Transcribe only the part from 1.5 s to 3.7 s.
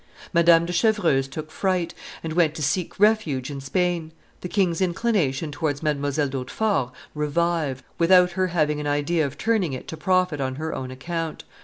fright, and went to seek refuge in